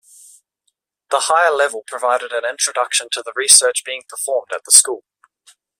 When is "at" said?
4.51-4.63